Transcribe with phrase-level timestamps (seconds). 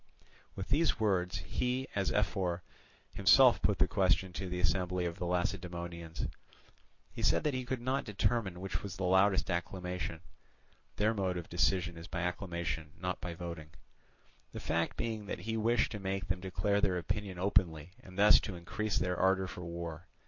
[0.55, 2.61] With these words he, as ephor,
[3.13, 6.25] himself put the question to the assembly of the Lacedaemonians.
[7.11, 10.21] He said that he could not determine which was the loudest acclamation
[10.95, 13.69] (their mode of decision is by acclamation not by voting);
[14.53, 18.39] the fact being that he wished to make them declare their opinion openly and thus
[18.39, 20.07] to increase their ardour for war.